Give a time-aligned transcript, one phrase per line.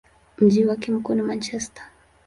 [0.37, 1.83] Mji wake mkuu ni Manchester.